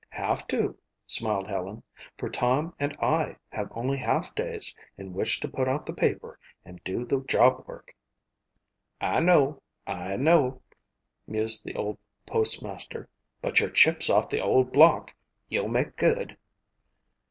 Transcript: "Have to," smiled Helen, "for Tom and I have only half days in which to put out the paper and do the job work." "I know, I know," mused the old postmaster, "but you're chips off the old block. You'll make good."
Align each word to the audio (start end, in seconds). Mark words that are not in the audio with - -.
"Have 0.09 0.47
to," 0.47 0.75
smiled 1.05 1.47
Helen, 1.47 1.83
"for 2.17 2.27
Tom 2.27 2.73
and 2.79 2.97
I 2.99 3.37
have 3.49 3.71
only 3.75 3.99
half 3.99 4.33
days 4.33 4.73
in 4.97 5.13
which 5.13 5.39
to 5.41 5.47
put 5.47 5.67
out 5.67 5.85
the 5.85 5.93
paper 5.93 6.39
and 6.65 6.83
do 6.83 7.05
the 7.05 7.19
job 7.25 7.65
work." 7.67 7.93
"I 8.99 9.19
know, 9.19 9.61
I 9.85 10.15
know," 10.15 10.63
mused 11.27 11.65
the 11.65 11.75
old 11.75 11.99
postmaster, 12.25 13.09
"but 13.43 13.59
you're 13.59 13.69
chips 13.69 14.09
off 14.09 14.27
the 14.31 14.41
old 14.41 14.73
block. 14.73 15.15
You'll 15.49 15.67
make 15.69 15.97
good." 15.97 16.35